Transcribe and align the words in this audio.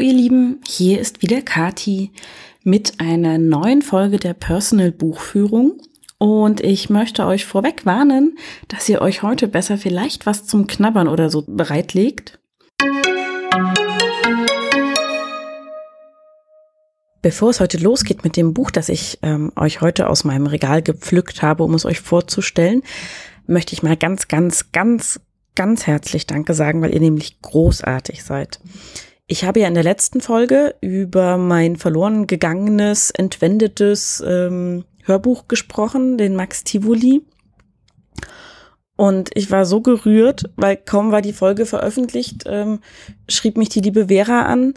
ihr 0.00 0.12
Lieben, 0.14 0.60
hier 0.66 0.98
ist 0.98 1.22
wieder 1.22 1.42
Kati 1.42 2.10
mit 2.64 3.00
einer 3.00 3.38
neuen 3.38 3.82
Folge 3.82 4.18
der 4.18 4.34
Personal 4.34 4.92
Buchführung. 4.92 5.80
Und 6.18 6.60
ich 6.60 6.90
möchte 6.90 7.26
euch 7.26 7.44
vorweg 7.44 7.86
warnen, 7.86 8.38
dass 8.68 8.88
ihr 8.88 9.02
euch 9.02 9.22
heute 9.22 9.46
besser 9.46 9.78
vielleicht 9.78 10.26
was 10.26 10.46
zum 10.46 10.66
Knabbern 10.66 11.08
oder 11.08 11.30
so 11.30 11.44
bereitlegt. 11.46 12.38
Bevor 17.22 17.50
es 17.50 17.60
heute 17.60 17.76
losgeht 17.76 18.24
mit 18.24 18.36
dem 18.36 18.54
Buch, 18.54 18.70
das 18.70 18.88
ich 18.88 19.18
ähm, 19.22 19.52
euch 19.56 19.82
heute 19.82 20.08
aus 20.08 20.24
meinem 20.24 20.46
Regal 20.46 20.80
gepflückt 20.80 21.42
habe, 21.42 21.62
um 21.62 21.74
es 21.74 21.84
euch 21.84 22.00
vorzustellen, 22.00 22.82
möchte 23.46 23.74
ich 23.74 23.82
mal 23.82 23.96
ganz, 23.96 24.28
ganz, 24.28 24.72
ganz, 24.72 25.20
ganz 25.54 25.86
herzlich 25.86 26.26
Danke 26.26 26.54
sagen, 26.54 26.80
weil 26.80 26.94
ihr 26.94 27.00
nämlich 27.00 27.42
großartig 27.42 28.24
seid. 28.24 28.60
Ich 29.32 29.44
habe 29.44 29.60
ja 29.60 29.68
in 29.68 29.74
der 29.74 29.84
letzten 29.84 30.20
Folge 30.20 30.74
über 30.80 31.36
mein 31.36 31.76
verloren 31.76 32.26
gegangenes, 32.26 33.12
entwendetes 33.12 34.20
ähm, 34.26 34.82
Hörbuch 35.04 35.46
gesprochen, 35.46 36.18
den 36.18 36.34
Max 36.34 36.64
Tivoli. 36.64 37.22
Und 38.96 39.30
ich 39.34 39.52
war 39.52 39.66
so 39.66 39.82
gerührt, 39.82 40.50
weil 40.56 40.76
kaum 40.76 41.12
war 41.12 41.22
die 41.22 41.32
Folge 41.32 41.64
veröffentlicht, 41.64 42.42
ähm, 42.46 42.80
schrieb 43.28 43.56
mich 43.56 43.68
die 43.68 43.82
liebe 43.82 44.08
Vera 44.08 44.46
an 44.46 44.74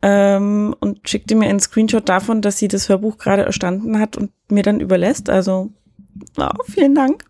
ähm, 0.00 0.76
und 0.78 1.08
schickte 1.08 1.34
mir 1.34 1.48
einen 1.48 1.58
Screenshot 1.58 2.08
davon, 2.08 2.40
dass 2.40 2.56
sie 2.56 2.68
das 2.68 2.88
Hörbuch 2.88 3.18
gerade 3.18 3.42
erstanden 3.42 3.98
hat 3.98 4.16
und 4.16 4.30
mir 4.48 4.62
dann 4.62 4.78
überlässt. 4.78 5.28
Also 5.28 5.70
oh, 6.38 6.62
vielen 6.68 6.94
Dank. 6.94 7.24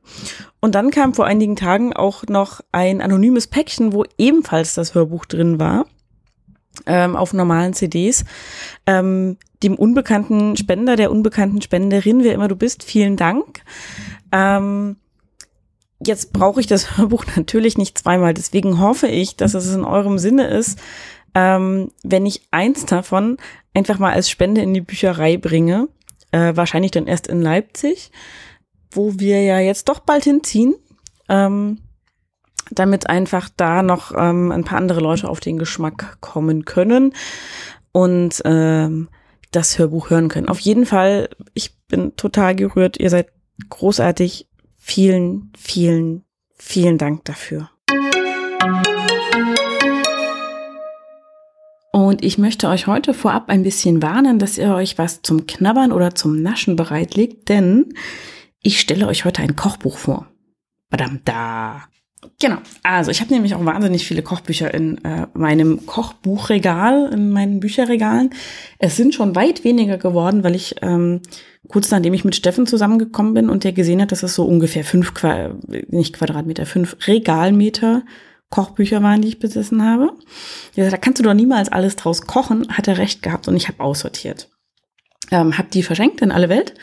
Und 0.61 0.75
dann 0.75 0.91
kam 0.91 1.15
vor 1.15 1.25
einigen 1.25 1.57
Tagen 1.57 1.95
auch 1.95 2.25
noch 2.29 2.61
ein 2.73 3.01
anonymes 3.01 3.47
Päckchen, 3.47 3.95
wo 3.95 4.05
ebenfalls 4.19 4.75
das 4.75 4.95
Hörbuch 4.95 5.25
drin 5.25 5.59
war 5.59 5.87
ähm, 6.87 7.17
auf 7.17 7.33
normalen 7.33 7.75
CDs. 7.75 8.25
Ähm, 8.87 9.37
dem 9.63 9.75
unbekannten 9.75 10.57
Spender, 10.57 10.97
der 10.97 11.11
unbekannten 11.11 11.61
Spenderin, 11.63 12.23
wer 12.23 12.35
immer 12.35 12.49
du 12.49 12.57
bist, 12.57 12.85
vielen 12.85 13.17
Dank. 13.17 13.63
Ähm, 14.33 14.97
jetzt 16.05 16.33
brauche 16.33 16.61
ich 16.61 16.67
das 16.67 16.97
Hörbuch 16.97 17.25
natürlich 17.37 17.79
nicht 17.79 17.99
zweimal. 17.99 18.35
Deswegen 18.35 18.81
hoffe 18.81 19.09
ich, 19.09 19.37
dass 19.37 19.55
es 19.55 19.75
in 19.75 19.85
eurem 19.85 20.19
Sinne 20.19 20.47
ist, 20.47 20.79
ähm, 21.35 21.91
wenn 22.03 22.27
ich 22.27 22.43
eins 22.51 22.87
davon 22.87 23.37
einfach 23.75 23.99
mal 23.99 24.13
als 24.13 24.31
Spende 24.31 24.61
in 24.61 24.75
die 24.75 24.81
Bücherei 24.81 25.37
bringe. 25.37 25.89
Äh, 26.31 26.57
wahrscheinlich 26.57 26.91
dann 26.91 27.07
erst 27.07 27.27
in 27.27 27.41
Leipzig, 27.41 28.11
wo 28.91 29.19
wir 29.19 29.43
ja 29.43 29.61
jetzt 29.61 29.89
doch 29.89 30.01
bald 30.01 30.25
hinziehen. 30.25 30.75
Ähm, 31.29 31.79
damit 32.71 33.09
einfach 33.09 33.49
da 33.57 33.83
noch 33.83 34.13
ähm, 34.17 34.53
ein 34.53 34.65
paar 34.65 34.79
andere 34.79 35.01
Leute 35.01 35.29
auf 35.29 35.41
den 35.41 35.59
Geschmack 35.59 36.19
kommen 36.21 36.65
können 36.65 37.13
und 37.93 38.43
ähm, 38.45 39.09
das 39.51 39.79
Hörbuch 39.79 40.11
hören 40.11 40.29
können. 40.29 40.49
Auf 40.49 40.61
jeden 40.61 40.87
Fall, 40.87 41.31
ich 41.55 41.77
bin 41.89 42.17
total 42.17 42.55
gerührt. 42.55 42.99
Ihr 42.99 43.11
seid 43.11 43.29
großartig. 43.69 44.47
Vielen, 44.77 45.53
vielen, 45.57 46.25
vielen 46.55 46.99
Dank 46.99 47.25
dafür. 47.25 47.71
Und 51.93 52.25
ich 52.25 52.39
möchte 52.39 52.69
euch 52.69 52.87
heute 52.87 53.13
vorab 53.13 53.49
ein 53.49 53.63
bisschen 53.63 54.03
warnen, 54.03 54.39
dass 54.39 54.57
ihr 54.57 54.73
euch 54.75 54.99
was 54.99 55.23
zum 55.23 55.47
Knabbern 55.47 55.93
oder 55.93 56.15
zum 56.15 56.41
Naschen 56.41 56.77
bereitlegt, 56.77 57.49
denn 57.49 57.95
ich 58.63 58.81
stelle 58.81 59.09
euch 59.09 59.25
heute 59.25 59.43
ein 59.43 59.57
Kochbuch 59.57 59.99
vor. 59.99 60.27
Badam 60.91 61.21
da. 61.25 61.83
Genau. 62.41 62.59
Also 62.83 63.11
ich 63.11 63.21
habe 63.21 63.33
nämlich 63.33 63.55
auch 63.55 63.65
wahnsinnig 63.65 64.07
viele 64.07 64.23
Kochbücher 64.23 64.75
in 64.75 65.05
äh, 65.05 65.27
meinem 65.35 65.87
Kochbuchregal, 65.87 67.13
in 67.13 67.31
meinen 67.31 67.61
Bücherregalen. 67.61 68.31
Es 68.79 68.97
sind 68.97 69.15
schon 69.15 69.37
weit 69.37 69.63
weniger 69.63 69.99
geworden, 69.99 70.43
weil 70.43 70.57
ich 70.57 70.77
ähm, 70.83 71.21
kurz 71.69 71.91
nachdem 71.91 72.15
ich 72.15 72.25
mit 72.25 72.35
Steffen 72.35 72.67
zusammengekommen 72.67 73.35
bin 73.35 73.49
und 73.49 73.63
der 73.63 73.73
gesehen 73.73 74.03
hat, 74.03 74.11
dass 74.11 74.23
es 74.23 74.35
so 74.35 74.45
ungefähr 74.45 74.85
fünf, 74.85 75.15
Qua 75.15 75.55
nicht 75.89 76.17
Quadratmeter, 76.17 76.67
fünf 76.67 76.97
Regalmeter 77.07 78.03
Kochbücher 78.51 79.03
waren, 79.03 79.23
die 79.23 79.29
ich 79.29 79.39
besessen 79.39 79.85
habe. 79.85 80.13
Der 80.75 80.85
sagt, 80.85 80.95
da 80.95 80.97
kannst 80.97 81.21
du 81.21 81.23
doch 81.23 81.35
niemals 81.35 81.71
alles 81.71 81.97
draus 81.97 82.23
kochen, 82.23 82.67
hat 82.77 82.89
er 82.89 82.99
recht 82.99 83.23
gehabt 83.23 83.47
und 83.47 83.57
ich 83.57 83.69
habe 83.69 83.81
aussortiert. 83.81 84.49
Ähm, 85.31 85.59
habe 85.59 85.69
die 85.69 85.83
verschenkt 85.83 86.23
in 86.23 86.33
alle 86.33 86.49
Welt. 86.49 86.75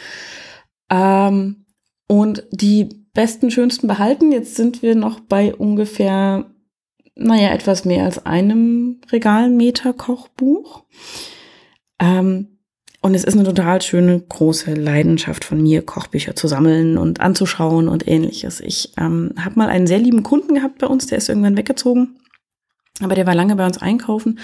Ähm, 0.92 1.66
und 2.08 2.44
die 2.52 3.05
besten, 3.16 3.50
schönsten 3.50 3.88
behalten. 3.88 4.32
Jetzt 4.32 4.56
sind 4.56 4.84
wir 4.84 4.94
noch 4.94 5.20
bei 5.20 5.56
ungefähr, 5.56 6.46
naja, 7.16 7.50
etwas 7.50 7.86
mehr 7.86 8.04
als 8.04 8.28
einem 8.28 9.02
Regalmeter 9.12 9.94
Kochbuch. 9.94 10.84
Ähm, 12.00 12.60
und 13.02 13.14
es 13.14 13.24
ist 13.24 13.36
eine 13.36 13.44
total 13.44 13.82
schöne, 13.82 14.20
große 14.20 14.74
Leidenschaft 14.74 15.46
von 15.46 15.62
mir, 15.62 15.84
Kochbücher 15.84 16.36
zu 16.36 16.48
sammeln 16.48 16.98
und 16.98 17.20
anzuschauen 17.20 17.88
und 17.88 18.08
ähnliches. 18.08 18.60
Ich 18.60 18.94
ähm, 18.98 19.32
habe 19.40 19.60
mal 19.60 19.70
einen 19.70 19.88
sehr 19.88 20.00
lieben 20.00 20.24
Kunden 20.24 20.56
gehabt 20.56 20.80
bei 20.80 20.88
uns, 20.88 21.08
der 21.08 21.20
ist 21.20 21.30
irgendwann 21.30 21.58
weggezogen, 21.58 22.18
aber 23.02 23.16
der 23.16 23.28
war 23.28 23.36
lange 23.36 23.56
bei 23.56 23.66
uns 23.66 23.78
einkaufen 23.78 24.40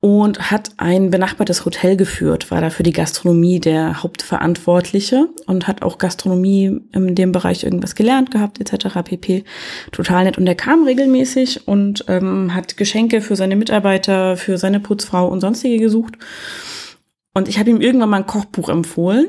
und 0.00 0.52
hat 0.52 0.70
ein 0.76 1.10
benachbartes 1.10 1.64
Hotel 1.64 1.96
geführt, 1.96 2.52
war 2.52 2.60
da 2.60 2.70
für 2.70 2.84
die 2.84 2.92
Gastronomie 2.92 3.58
der 3.58 4.02
Hauptverantwortliche 4.02 5.28
und 5.46 5.66
hat 5.66 5.82
auch 5.82 5.98
Gastronomie 5.98 6.80
in 6.92 7.14
dem 7.16 7.32
Bereich 7.32 7.64
irgendwas 7.64 7.96
gelernt 7.96 8.30
gehabt, 8.30 8.60
etc. 8.60 9.02
pp. 9.02 9.44
Total 9.90 10.24
nett. 10.24 10.38
Und 10.38 10.46
der 10.46 10.54
kam 10.54 10.84
regelmäßig 10.84 11.66
und 11.66 12.04
ähm, 12.06 12.54
hat 12.54 12.76
Geschenke 12.76 13.20
für 13.20 13.34
seine 13.34 13.56
Mitarbeiter, 13.56 14.36
für 14.36 14.56
seine 14.56 14.78
Putzfrau 14.78 15.26
und 15.26 15.40
sonstige 15.40 15.78
gesucht. 15.78 16.14
Und 17.34 17.48
ich 17.48 17.58
habe 17.58 17.70
ihm 17.70 17.80
irgendwann 17.80 18.10
mal 18.10 18.18
ein 18.18 18.26
Kochbuch 18.26 18.68
empfohlen. 18.68 19.28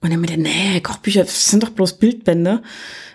Und 0.00 0.10
er 0.10 0.16
meinte, 0.16 0.40
nee, 0.40 0.80
Kochbücher 0.80 1.26
sind 1.26 1.62
doch 1.62 1.70
bloß 1.70 1.98
Bildbände. 1.98 2.62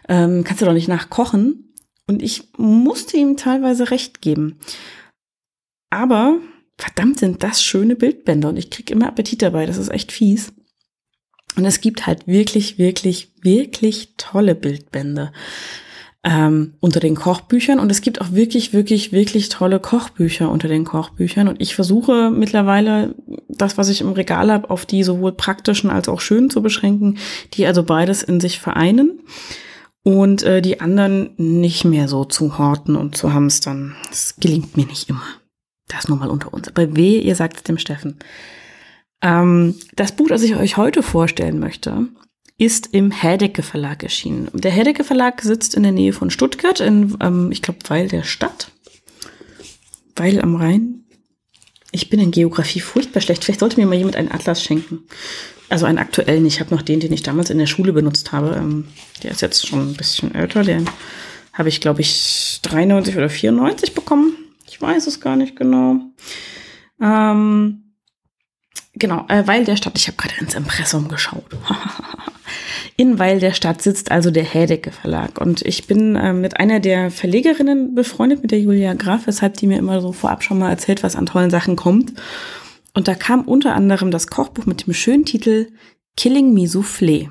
Ähm, 0.07 0.43
kannst 0.43 0.61
du 0.61 0.67
doch 0.67 0.73
nicht 0.73 0.87
nachkochen. 0.87 1.73
Und 2.07 2.21
ich 2.21 2.49
musste 2.57 3.17
ihm 3.17 3.37
teilweise 3.37 3.89
recht 3.89 4.21
geben. 4.21 4.59
Aber 5.89 6.37
verdammt 6.77 7.19
sind 7.19 7.43
das 7.43 7.63
schöne 7.63 7.95
Bildbänder 7.95 8.49
und 8.49 8.57
ich 8.57 8.69
krieg 8.69 8.91
immer 8.91 9.07
Appetit 9.07 9.41
dabei. 9.41 9.65
Das 9.65 9.77
ist 9.77 9.89
echt 9.89 10.11
fies. 10.11 10.53
Und 11.55 11.65
es 11.65 11.81
gibt 11.81 12.05
halt 12.05 12.27
wirklich, 12.27 12.77
wirklich, 12.77 13.31
wirklich 13.41 14.13
tolle 14.17 14.55
Bildbände 14.55 15.31
ähm, 16.25 16.73
unter 16.81 16.99
den 16.99 17.15
Kochbüchern. 17.15 17.79
Und 17.79 17.91
es 17.91 18.01
gibt 18.01 18.19
auch 18.19 18.31
wirklich, 18.31 18.73
wirklich, 18.73 19.11
wirklich 19.11 19.49
tolle 19.49 19.79
Kochbücher 19.79 20.49
unter 20.49 20.67
den 20.67 20.83
Kochbüchern. 20.83 21.47
Und 21.47 21.61
ich 21.61 21.75
versuche 21.75 22.31
mittlerweile 22.31 23.15
das, 23.47 23.77
was 23.77 23.89
ich 23.89 24.01
im 24.01 24.11
Regal 24.11 24.51
habe, 24.51 24.69
auf 24.69 24.85
die 24.85 25.03
sowohl 25.03 25.31
praktischen 25.31 25.89
als 25.89 26.09
auch 26.09 26.19
schönen 26.19 26.49
zu 26.49 26.61
beschränken, 26.61 27.19
die 27.53 27.65
also 27.65 27.83
beides 27.83 28.23
in 28.23 28.41
sich 28.41 28.59
vereinen. 28.59 29.21
Und 30.03 30.43
äh, 30.43 30.61
die 30.61 30.81
anderen 30.81 31.31
nicht 31.37 31.85
mehr 31.85 32.07
so 32.07 32.25
zu 32.25 32.57
horten 32.57 32.95
und 32.95 33.15
zu 33.15 33.33
hamstern. 33.33 33.95
Das 34.09 34.35
gelingt 34.39 34.77
mir 34.77 34.85
nicht 34.85 35.09
immer. 35.09 35.23
Das 35.87 36.07
nur 36.07 36.17
mal 36.17 36.29
unter 36.29 36.53
uns. 36.53 36.67
Aber 36.67 36.95
weh, 36.95 37.19
ihr 37.19 37.35
sagt 37.35 37.57
es 37.57 37.63
dem 37.63 37.77
Steffen. 37.77 38.17
Ähm, 39.21 39.75
das 39.95 40.13
Buch, 40.13 40.27
das 40.27 40.43
ich 40.43 40.55
euch 40.55 40.77
heute 40.77 41.03
vorstellen 41.03 41.59
möchte, 41.59 42.07
ist 42.57 42.93
im 42.93 43.11
Hädecke 43.11 43.63
Verlag 43.63 44.03
erschienen. 44.03 44.49
Der 44.53 44.71
Hädecke 44.71 45.03
Verlag 45.03 45.41
sitzt 45.41 45.75
in 45.75 45.83
der 45.83 45.91
Nähe 45.91 46.13
von 46.13 46.29
Stuttgart, 46.29 46.79
in, 46.79 47.17
ähm, 47.21 47.51
ich 47.51 47.61
glaube, 47.61 47.79
Weil 47.87 48.07
der 48.07 48.23
Stadt. 48.23 48.71
Weil 50.15 50.41
am 50.41 50.55
Rhein. 50.55 51.03
Ich 51.91 52.09
bin 52.09 52.19
in 52.19 52.31
Geografie 52.31 52.79
furchtbar 52.79 53.21
schlecht. 53.21 53.43
Vielleicht 53.43 53.59
sollte 53.59 53.79
mir 53.79 53.85
mal 53.85 53.95
jemand 53.95 54.15
einen 54.15 54.31
Atlas 54.31 54.63
schenken. 54.63 55.03
Also 55.69 55.85
einen 55.85 55.97
aktuellen. 55.97 56.45
Ich 56.45 56.59
habe 56.59 56.73
noch 56.73 56.81
den, 56.81 56.99
den 56.99 57.11
ich 57.11 57.23
damals 57.23 57.49
in 57.49 57.57
der 57.57 57.65
Schule 57.65 57.93
benutzt 57.93 58.31
habe. 58.31 58.55
Ähm, 58.55 58.85
der 59.23 59.31
ist 59.31 59.41
jetzt 59.41 59.67
schon 59.67 59.91
ein 59.91 59.93
bisschen 59.95 60.35
älter. 60.35 60.63
Den 60.63 60.89
habe 61.53 61.69
ich, 61.69 61.81
glaube 61.81 62.01
ich, 62.01 62.59
93 62.63 63.15
oder 63.17 63.29
94 63.29 63.93
bekommen. 63.93 64.44
Ich 64.75 64.81
weiß 64.81 65.07
es 65.07 65.21
gar 65.21 65.37
nicht 65.37 65.55
genau. 65.55 66.01
Ähm, 67.01 67.93
genau, 68.91 69.25
äh, 69.29 69.47
Weil 69.47 69.63
der 69.63 69.77
Stadt, 69.77 69.97
ich 69.97 70.07
habe 70.07 70.17
gerade 70.17 70.35
ins 70.41 70.53
Impressum 70.53 71.07
geschaut. 71.07 71.45
In 72.97 73.17
Weil 73.17 73.39
der 73.39 73.53
Stadt 73.53 73.81
sitzt 73.81 74.11
also 74.11 74.31
der 74.31 74.43
Hädecke 74.43 74.91
Verlag. 74.91 75.39
Und 75.39 75.61
ich 75.61 75.87
bin 75.87 76.17
äh, 76.17 76.33
mit 76.33 76.59
einer 76.59 76.81
der 76.81 77.09
Verlegerinnen 77.09 77.95
befreundet, 77.95 78.41
mit 78.41 78.51
der 78.51 78.59
Julia 78.59 78.95
Graf, 78.95 79.27
weshalb 79.27 79.53
die 79.53 79.67
mir 79.67 79.77
immer 79.77 80.01
so 80.01 80.11
vorab 80.11 80.43
schon 80.43 80.59
mal 80.59 80.71
erzählt, 80.71 81.03
was 81.03 81.15
an 81.15 81.25
tollen 81.25 81.51
Sachen 81.51 81.77
kommt. 81.77 82.11
Und 82.93 83.07
da 83.07 83.15
kam 83.15 83.43
unter 83.43 83.75
anderem 83.75 84.11
das 84.11 84.27
Kochbuch 84.27 84.65
mit 84.65 84.85
dem 84.85 84.93
schönen 84.93 85.23
Titel 85.23 85.67
Killing 86.17 86.53
Me 86.53 86.65
Soufflé. 86.65 87.29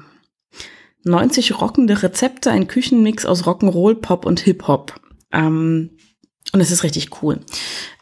90 1.05 1.61
rockende 1.61 2.03
Rezepte, 2.03 2.51
ein 2.51 2.69
Küchenmix 2.69 3.27
aus 3.27 3.45
Rock'n'Roll, 3.45 3.97
Pop 3.97 4.25
und 4.25 4.41
Hip-Hop. 4.41 4.99
Ähm, 5.31 5.91
und 6.53 6.61
es 6.61 6.71
ist 6.71 6.83
richtig 6.83 7.23
cool. 7.23 7.41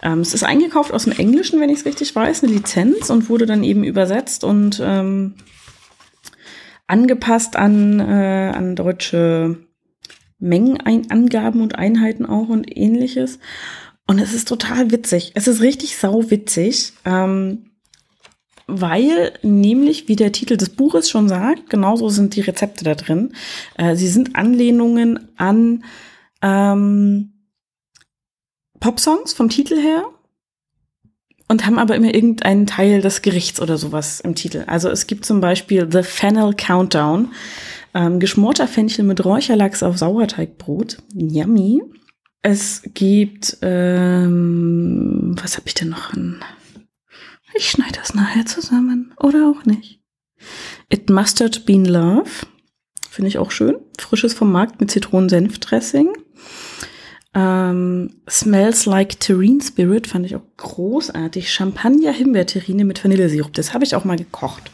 Ähm, 0.03 0.21
es 0.21 0.35
ist 0.35 0.43
eingekauft 0.43 0.93
aus 0.93 1.05
dem 1.05 1.12
Englischen, 1.12 1.61
wenn 1.61 1.71
ich 1.71 1.81
es 1.81 1.85
richtig 1.85 2.15
weiß, 2.15 2.43
eine 2.43 2.53
Lizenz 2.53 3.09
und 3.11 3.29
wurde 3.29 3.47
dann 3.47 3.62
eben 3.62 3.85
übersetzt 3.85 4.44
und 4.44 4.81
ähm, 4.85 5.35
angepasst 6.87 7.56
an, 7.56 8.00
äh, 8.00 8.53
an 8.55 8.77
deutsche 8.77 9.59
Mengenangaben 10.39 11.62
und 11.62 11.77
Einheiten 11.77 12.27
auch 12.27 12.49
und 12.49 12.77
ähnliches. 12.77 13.39
Und 14.06 14.19
es 14.19 14.35
ist 14.35 14.49
total 14.49 14.91
witzig. 14.91 15.33
Es 15.35 15.47
ist 15.47 15.62
richtig 15.62 15.97
sau 15.97 16.31
witzig. 16.31 16.93
Ähm, 17.05 17.71
weil 18.67 19.33
nämlich, 19.43 20.09
wie 20.09 20.17
der 20.17 20.33
Titel 20.33 20.56
des 20.56 20.71
Buches 20.71 21.11
schon 21.11 21.29
sagt, 21.29 21.71
genauso 21.71 22.09
sind 22.09 22.37
die 22.37 22.41
Rezepte 22.41 22.85
da 22.85 22.94
drin. 22.94 23.35
Äh, 23.77 23.97
sie 23.97 24.09
sind 24.09 24.35
Anlehnungen 24.37 25.31
an 25.37 25.85
ähm, 26.43 27.33
Popsongs 28.82 29.32
vom 29.32 29.49
Titel 29.49 29.81
her 29.81 30.05
und 31.46 31.64
haben 31.64 31.79
aber 31.79 31.94
immer 31.94 32.12
irgendeinen 32.12 32.67
Teil 32.67 33.00
des 33.00 33.23
Gerichts 33.23 33.62
oder 33.62 33.79
sowas 33.79 34.19
im 34.19 34.34
Titel. 34.34 34.64
Also 34.67 34.88
es 34.90 35.06
gibt 35.06 35.25
zum 35.25 35.40
Beispiel 35.40 35.88
The 35.90 36.02
Fennel 36.02 36.52
Countdown, 36.55 37.29
ähm, 37.94 38.19
geschmorter 38.19 38.67
Fenchel 38.67 39.05
mit 39.05 39.25
Räucherlachs 39.25 39.84
auf 39.84 39.99
Sauerteigbrot, 39.99 40.99
yummy. 41.14 41.81
Es 42.43 42.82
gibt, 42.93 43.58
ähm, 43.62 45.37
was 45.40 45.58
habe 45.58 45.69
ich 45.69 45.75
denn 45.75 45.90
noch 45.90 46.12
an? 46.12 46.43
Ich 47.55 47.70
schneide 47.70 48.00
das 48.00 48.14
nachher 48.14 48.46
zusammen 48.46 49.14
oder 49.17 49.49
auch 49.49 49.64
nicht. 49.64 50.00
It 50.88 51.08
Mustard 51.08 51.67
Bean 51.67 51.84
Love, 51.84 52.31
finde 53.08 53.29
ich 53.29 53.38
auch 53.38 53.52
schön. 53.52 53.76
Frisches 53.96 54.34
vom 54.34 54.50
Markt 54.50 54.81
mit 54.81 54.90
Zitronensenfdressing. 54.90 56.08
Ähm, 57.34 58.11
Smells 58.29 58.87
Like 58.87 59.19
Terrine 59.20 59.62
Spirit 59.62 60.06
fand 60.06 60.26
ich 60.26 60.37
auch 60.37 60.43
großartig. 60.56 61.52
Champagner 61.52 62.12
Himbeerterrine 62.12 62.84
mit 62.84 63.02
Vanillesirup. 63.02 63.52
Das 63.55 63.73
habe 63.73 63.84
ich 63.84 63.94
auch 63.94 64.05
mal 64.05 64.17
gekocht. 64.17 64.70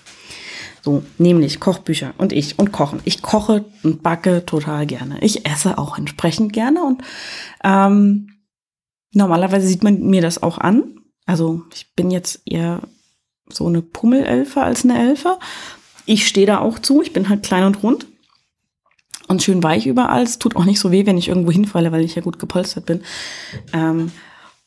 So, 0.82 1.02
nämlich 1.18 1.60
Kochbücher 1.60 2.14
und 2.18 2.32
ich 2.32 2.58
und 2.58 2.72
Kochen. 2.72 3.00
Ich 3.04 3.22
koche 3.22 3.64
und 3.82 4.02
backe 4.02 4.46
total 4.46 4.86
gerne. 4.86 5.18
Ich 5.20 5.46
esse 5.46 5.76
auch 5.78 5.98
entsprechend 5.98 6.52
gerne 6.52 6.82
und 6.82 7.02
ähm, 7.62 8.30
normalerweise 9.12 9.66
sieht 9.66 9.82
man 9.82 10.00
mir 10.00 10.22
das 10.22 10.42
auch 10.42 10.58
an. 10.58 11.00
Also 11.26 11.62
ich 11.74 11.94
bin 11.94 12.10
jetzt 12.10 12.42
eher 12.46 12.80
so 13.50 13.66
eine 13.66 13.82
Pummelelfe 13.82 14.62
als 14.62 14.84
eine 14.84 14.98
Elfe. 14.98 15.38
Ich 16.06 16.26
stehe 16.26 16.46
da 16.46 16.60
auch 16.60 16.78
zu. 16.78 17.02
Ich 17.02 17.12
bin 17.12 17.28
halt 17.28 17.42
klein 17.42 17.64
und 17.64 17.82
rund 17.82 18.06
und 19.28 19.42
schön 19.42 19.62
weich 19.62 19.86
überall. 19.86 20.22
Es 20.22 20.38
tut 20.38 20.56
auch 20.56 20.64
nicht 20.64 20.80
so 20.80 20.90
weh, 20.90 21.06
wenn 21.06 21.18
ich 21.18 21.28
irgendwo 21.28 21.52
hinfalle, 21.52 21.92
weil 21.92 22.04
ich 22.04 22.14
ja 22.14 22.22
gut 22.22 22.38
gepolstert 22.38 22.86
bin. 22.86 23.02
Ähm, 23.72 24.10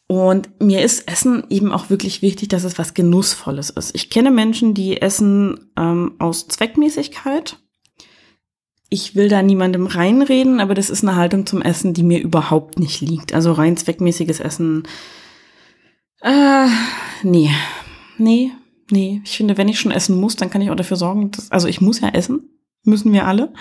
und 0.08 0.50
mir 0.62 0.82
ist 0.82 1.08
Essen 1.08 1.46
eben 1.50 1.72
auch 1.72 1.90
wirklich 1.90 2.22
wichtig, 2.22 2.50
dass 2.50 2.66
es 2.66 2.78
was 2.78 2.94
Genussvolles 2.94 3.70
ist. 3.70 3.96
Ich 3.96 4.10
kenne 4.10 4.30
Menschen, 4.30 4.74
die 4.74 5.02
essen 5.02 5.72
ähm, 5.78 6.16
aus 6.20 6.50
Zweckmäßigkeit. 6.50 7.58
Ich 8.90 9.16
will 9.16 9.30
da 9.30 9.42
niemandem 9.42 9.88
reinreden, 9.88 10.60
aber 10.60 10.74
das 10.74 10.90
ist 10.90 11.02
eine 11.04 11.16
Haltung 11.16 11.46
zum 11.46 11.62
Essen, 11.62 11.94
die 11.94 12.04
mir 12.04 12.20
überhaupt 12.20 12.78
nicht 12.78 13.00
liegt. 13.00 13.34
Also 13.34 13.54
rein 13.54 13.78
zweckmäßiges 13.78 14.42
Essen. 14.42 14.84
Äh, 16.20 16.68
nee. 17.24 17.50
Nee, 18.18 18.52
nee. 18.92 19.22
Ich 19.24 19.38
finde, 19.38 19.58
wenn 19.58 19.70
ich 19.70 19.80
schon 19.80 19.94
essen 19.94 20.20
muss, 20.20 20.36
dann 20.36 20.50
kann 20.50 20.62
ich 20.62 20.70
auch 20.72 20.76
dafür 20.76 20.98
sorgen, 20.98 21.32
dass, 21.32 21.50
also 21.52 21.70
ich 21.70 21.80
muss 21.80 22.02
ja 22.02 22.10
essen. 22.10 22.50
Müssen 22.84 23.14
wir 23.14 23.28
alle. 23.28 23.54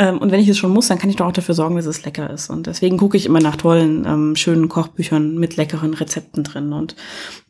Ähm, 0.00 0.16
und 0.16 0.32
wenn 0.32 0.40
ich 0.40 0.48
es 0.48 0.56
schon 0.56 0.72
muss, 0.72 0.88
dann 0.88 0.98
kann 0.98 1.10
ich 1.10 1.16
doch 1.16 1.26
auch 1.26 1.32
dafür 1.32 1.54
sorgen, 1.54 1.76
dass 1.76 1.84
es 1.84 2.06
lecker 2.06 2.30
ist. 2.30 2.48
Und 2.48 2.66
deswegen 2.66 2.96
gucke 2.96 3.18
ich 3.18 3.26
immer 3.26 3.40
nach 3.40 3.56
tollen, 3.56 4.06
ähm, 4.06 4.34
schönen 4.34 4.70
Kochbüchern 4.70 5.36
mit 5.36 5.58
leckeren 5.58 5.92
Rezepten 5.92 6.42
drin. 6.42 6.72
Und 6.72 6.96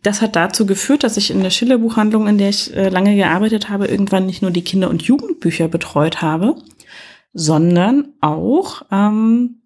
das 0.02 0.20
hat 0.20 0.34
dazu 0.34 0.66
geführt, 0.66 1.04
dass 1.04 1.16
ich 1.16 1.30
in 1.30 1.44
der 1.44 1.50
Schiller 1.50 1.78
Buchhandlung, 1.78 2.26
in 2.26 2.38
der 2.38 2.48
ich 2.48 2.74
äh, 2.74 2.88
lange 2.88 3.14
gearbeitet 3.14 3.68
habe, 3.68 3.86
irgendwann 3.86 4.26
nicht 4.26 4.42
nur 4.42 4.50
die 4.50 4.64
Kinder- 4.64 4.90
und 4.90 5.02
Jugendbücher 5.02 5.68
betreut 5.68 6.22
habe, 6.22 6.56
sondern 7.32 8.08
auch 8.20 8.82
ähm, 8.90 9.62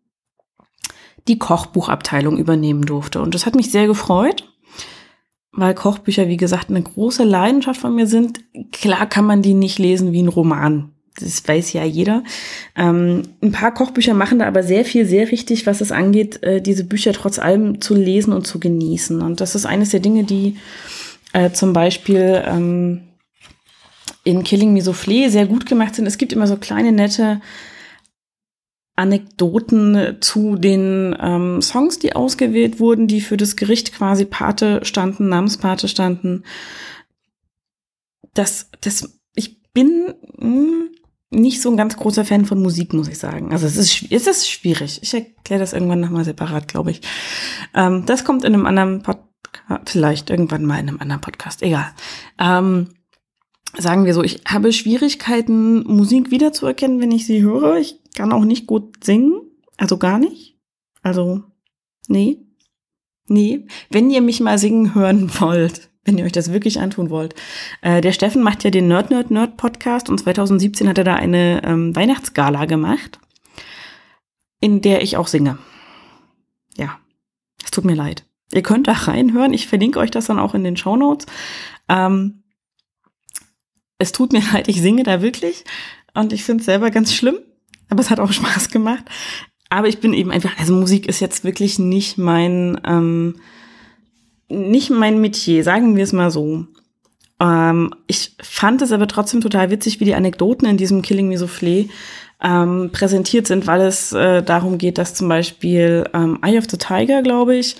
die 1.26 1.38
Kochbuchabteilung 1.38 2.36
übernehmen 2.36 2.82
durfte. 2.82 3.22
Und 3.22 3.34
das 3.34 3.46
hat 3.46 3.54
mich 3.54 3.70
sehr 3.70 3.86
gefreut 3.86 4.44
weil 5.56 5.72
Kochbücher, 5.72 6.26
wie 6.26 6.36
gesagt, 6.36 6.68
eine 6.68 6.82
große 6.82 7.22
Leidenschaft 7.22 7.80
von 7.80 7.94
mir 7.94 8.08
sind. 8.08 8.40
Klar 8.72 9.06
kann 9.06 9.24
man 9.24 9.40
die 9.40 9.54
nicht 9.54 9.78
lesen 9.78 10.10
wie 10.10 10.20
ein 10.20 10.26
Roman 10.26 10.93
das 11.20 11.46
weiß 11.46 11.72
ja 11.72 11.84
jeder. 11.84 12.24
Ähm, 12.76 13.22
ein 13.42 13.52
paar 13.52 13.72
Kochbücher 13.72 14.14
machen 14.14 14.40
da 14.40 14.46
aber 14.46 14.62
sehr 14.62 14.84
viel, 14.84 15.06
sehr 15.06 15.30
richtig, 15.30 15.66
was 15.66 15.80
es 15.80 15.92
angeht, 15.92 16.42
äh, 16.42 16.60
diese 16.60 16.84
Bücher 16.84 17.12
trotz 17.12 17.38
allem 17.38 17.80
zu 17.80 17.94
lesen 17.94 18.32
und 18.32 18.46
zu 18.46 18.58
genießen. 18.58 19.22
Und 19.22 19.40
das 19.40 19.54
ist 19.54 19.66
eines 19.66 19.90
der 19.90 20.00
Dinge, 20.00 20.24
die 20.24 20.56
äh, 21.32 21.50
zum 21.50 21.72
Beispiel 21.72 22.42
ähm, 22.46 23.02
in 24.24 24.42
Killing 24.42 24.72
Me 24.72 24.80
Soufflé 24.80 25.28
sehr 25.28 25.46
gut 25.46 25.66
gemacht 25.66 25.94
sind. 25.94 26.06
Es 26.06 26.18
gibt 26.18 26.32
immer 26.32 26.46
so 26.46 26.56
kleine, 26.56 26.92
nette 26.92 27.40
Anekdoten 28.96 30.18
zu 30.20 30.56
den 30.56 31.16
ähm, 31.20 31.60
Songs, 31.60 31.98
die 31.98 32.14
ausgewählt 32.14 32.78
wurden, 32.80 33.06
die 33.08 33.20
für 33.20 33.36
das 33.36 33.56
Gericht 33.56 33.92
quasi 33.92 34.24
Pate 34.24 34.84
standen, 34.84 35.28
Namenspate 35.28 35.88
standen. 35.88 36.44
Das, 38.34 38.70
das, 38.80 39.18
ich 39.34 39.62
bin, 39.72 40.14
mh, 40.38 40.46
hm, 40.46 40.90
nicht 41.34 41.60
so 41.60 41.70
ein 41.70 41.76
ganz 41.76 41.96
großer 41.96 42.24
Fan 42.24 42.44
von 42.44 42.62
Musik, 42.62 42.92
muss 42.92 43.08
ich 43.08 43.18
sagen. 43.18 43.52
Also 43.52 43.66
es 43.66 43.76
ist, 43.76 44.06
es 44.10 44.26
ist 44.26 44.48
schwierig. 44.48 45.00
Ich 45.02 45.12
erkläre 45.14 45.60
das 45.60 45.72
irgendwann 45.72 46.00
nochmal 46.00 46.24
separat, 46.24 46.68
glaube 46.68 46.92
ich. 46.92 47.00
Ähm, 47.74 48.04
das 48.06 48.24
kommt 48.24 48.44
in 48.44 48.54
einem 48.54 48.66
anderen 48.66 49.02
Podcast, 49.02 49.28
vielleicht 49.86 50.30
irgendwann 50.30 50.64
mal 50.64 50.78
in 50.78 50.88
einem 50.88 51.00
anderen 51.00 51.20
Podcast, 51.20 51.62
egal. 51.62 51.92
Ähm, 52.38 52.88
sagen 53.76 54.04
wir 54.04 54.14
so, 54.14 54.22
ich 54.22 54.42
habe 54.46 54.72
Schwierigkeiten, 54.72 55.84
Musik 55.84 56.30
wiederzuerkennen, 56.30 57.00
wenn 57.00 57.10
ich 57.10 57.26
sie 57.26 57.42
höre. 57.42 57.76
Ich 57.76 58.00
kann 58.14 58.32
auch 58.32 58.44
nicht 58.44 58.66
gut 58.66 59.04
singen, 59.04 59.40
also 59.76 59.98
gar 59.98 60.18
nicht. 60.18 60.56
Also, 61.02 61.42
nee. 62.08 62.38
Nee. 63.26 63.66
Wenn 63.90 64.10
ihr 64.10 64.20
mich 64.20 64.40
mal 64.40 64.58
singen 64.58 64.94
hören 64.94 65.30
wollt, 65.40 65.90
wenn 66.04 66.18
ihr 66.18 66.24
euch 66.24 66.32
das 66.32 66.52
wirklich 66.52 66.80
antun 66.80 67.10
wollt. 67.10 67.34
Äh, 67.80 68.00
der 68.00 68.12
Steffen 68.12 68.42
macht 68.42 68.64
ja 68.64 68.70
den 68.70 68.88
Nerd 68.88 69.10
Nerd 69.10 69.30
Nerd 69.30 69.56
Podcast 69.56 70.08
und 70.08 70.18
2017 70.18 70.88
hat 70.88 70.98
er 70.98 71.04
da 71.04 71.14
eine 71.14 71.62
ähm, 71.64 71.94
Weihnachtsgala 71.96 72.66
gemacht, 72.66 73.18
in 74.60 74.80
der 74.80 75.02
ich 75.02 75.16
auch 75.16 75.28
singe. 75.28 75.58
Ja, 76.76 76.98
es 77.64 77.70
tut 77.70 77.84
mir 77.84 77.94
leid. 77.94 78.24
Ihr 78.52 78.62
könnt 78.62 78.86
da 78.86 78.92
reinhören. 78.92 79.54
Ich 79.54 79.66
verlinke 79.66 79.98
euch 79.98 80.10
das 80.10 80.26
dann 80.26 80.38
auch 80.38 80.54
in 80.54 80.64
den 80.64 80.76
Show 80.76 80.96
Notes. 80.96 81.26
Ähm, 81.88 82.44
es 83.98 84.12
tut 84.12 84.32
mir 84.32 84.42
leid, 84.52 84.68
ich 84.68 84.80
singe 84.80 85.02
da 85.02 85.22
wirklich 85.22 85.64
und 86.14 86.32
ich 86.32 86.44
finde 86.44 86.60
es 86.60 86.66
selber 86.66 86.90
ganz 86.90 87.12
schlimm, 87.12 87.38
aber 87.88 88.00
es 88.00 88.10
hat 88.10 88.20
auch 88.20 88.32
Spaß 88.32 88.70
gemacht. 88.70 89.04
Aber 89.70 89.88
ich 89.88 89.98
bin 89.98 90.12
eben 90.12 90.30
einfach, 90.30 90.56
also 90.58 90.74
Musik 90.74 91.08
ist 91.08 91.20
jetzt 91.20 91.42
wirklich 91.42 91.78
nicht 91.78 92.16
mein 92.16 92.80
ähm, 92.84 93.40
nicht 94.48 94.90
mein 94.90 95.20
Metier, 95.20 95.64
sagen 95.64 95.96
wir 95.96 96.04
es 96.04 96.12
mal 96.12 96.30
so. 96.30 96.66
Ähm, 97.40 97.94
ich 98.06 98.36
fand 98.40 98.82
es 98.82 98.92
aber 98.92 99.08
trotzdem 99.08 99.40
total 99.40 99.70
witzig, 99.70 100.00
wie 100.00 100.04
die 100.04 100.14
Anekdoten 100.14 100.68
in 100.68 100.76
diesem 100.76 101.02
Killing 101.02 101.28
Me 101.28 101.36
Soufflé 101.36 101.88
ähm, 102.42 102.90
präsentiert 102.92 103.46
sind, 103.46 103.66
weil 103.66 103.80
es 103.82 104.12
äh, 104.12 104.42
darum 104.42 104.78
geht, 104.78 104.98
dass 104.98 105.14
zum 105.14 105.28
Beispiel 105.28 106.04
ähm, 106.12 106.38
Eye 106.42 106.58
of 106.58 106.64
the 106.70 106.78
Tiger, 106.78 107.22
glaube 107.22 107.56
ich, 107.56 107.76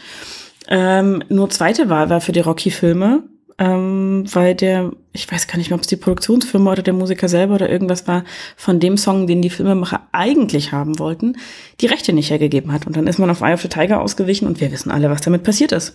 ähm, 0.68 1.22
nur 1.28 1.50
zweite 1.50 1.88
Wahl 1.90 2.08
war 2.08 2.20
für 2.20 2.32
die 2.32 2.40
Rocky-Filme, 2.40 3.22
ähm, 3.58 4.24
weil 4.32 4.54
der, 4.54 4.92
ich 5.12 5.30
weiß 5.30 5.46
gar 5.46 5.58
nicht 5.58 5.70
mehr, 5.70 5.76
ob 5.76 5.82
es 5.82 5.88
die 5.88 5.96
Produktionsfirma 5.96 6.72
oder 6.72 6.82
der 6.82 6.94
Musiker 6.94 7.28
selber 7.28 7.56
oder 7.56 7.68
irgendwas 7.68 8.08
war, 8.08 8.24
von 8.56 8.80
dem 8.80 8.96
Song, 8.96 9.26
den 9.26 9.42
die 9.42 9.50
Filmemacher 9.50 10.08
eigentlich 10.12 10.72
haben 10.72 10.98
wollten, 10.98 11.36
die 11.80 11.86
Rechte 11.86 12.12
nicht 12.12 12.30
hergegeben 12.30 12.72
hat. 12.72 12.86
Und 12.86 12.96
dann 12.96 13.06
ist 13.06 13.18
man 13.18 13.30
auf 13.30 13.42
Eye 13.42 13.52
of 13.52 13.62
the 13.62 13.68
Tiger 13.68 14.00
ausgewichen 14.00 14.48
und 14.48 14.60
wir 14.60 14.72
wissen 14.72 14.90
alle, 14.90 15.10
was 15.10 15.20
damit 15.20 15.44
passiert 15.44 15.72
ist. 15.72 15.94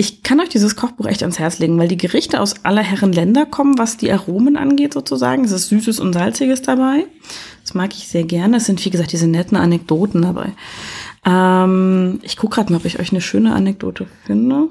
Ich 0.00 0.22
kann 0.22 0.40
euch 0.40 0.48
dieses 0.48 0.76
Kochbuch 0.76 1.04
echt 1.04 1.20
ans 1.20 1.38
Herz 1.38 1.58
legen, 1.58 1.78
weil 1.78 1.86
die 1.86 1.98
Gerichte 1.98 2.40
aus 2.40 2.64
aller 2.64 2.80
Herren 2.80 3.12
Länder 3.12 3.44
kommen, 3.44 3.76
was 3.76 3.98
die 3.98 4.10
Aromen 4.10 4.56
angeht 4.56 4.94
sozusagen. 4.94 5.44
Es 5.44 5.50
ist 5.50 5.68
Süßes 5.68 6.00
und 6.00 6.14
Salziges 6.14 6.62
dabei. 6.62 7.04
Das 7.60 7.74
mag 7.74 7.92
ich 7.92 8.08
sehr 8.08 8.24
gerne. 8.24 8.56
Es 8.56 8.64
sind, 8.64 8.82
wie 8.82 8.88
gesagt, 8.88 9.12
diese 9.12 9.26
netten 9.26 9.58
Anekdoten 9.58 10.22
dabei. 10.22 10.54
Ähm, 11.26 12.18
ich 12.22 12.38
gucke 12.38 12.54
gerade 12.54 12.72
mal, 12.72 12.78
ob 12.78 12.86
ich 12.86 12.98
euch 12.98 13.10
eine 13.10 13.20
schöne 13.20 13.52
Anekdote 13.52 14.06
finde. 14.24 14.68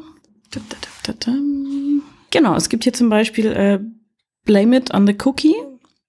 Genau, 2.31 2.55
es 2.55 2.67
gibt 2.67 2.86
hier 2.86 2.93
zum 2.93 3.09
Beispiel 3.09 3.51
äh, 3.51 3.79
Blame 4.45 4.77
It 4.77 4.91
on 4.95 5.05
the 5.05 5.15
Cookie. 5.24 5.53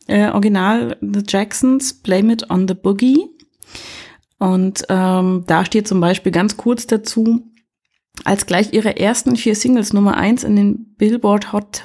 Äh, 0.06 0.30
Original 0.30 0.96
The 1.02 1.20
Jacksons, 1.28 1.92
Blame 1.92 2.32
It 2.32 2.48
on 2.48 2.66
the 2.66 2.72
Boogie. 2.72 3.26
Und 4.38 4.86
ähm, 4.88 5.44
da 5.46 5.66
steht 5.66 5.88
zum 5.88 6.00
Beispiel 6.00 6.32
ganz 6.32 6.56
kurz 6.56 6.86
dazu, 6.86 7.42
als 8.24 8.46
gleich 8.46 8.72
ihre 8.72 8.96
ersten 8.98 9.36
vier 9.36 9.54
Singles 9.54 9.92
Nummer 9.92 10.16
eins 10.16 10.44
in 10.44 10.56
den 10.56 10.94
Billboard 10.96 11.52
Hot 11.52 11.84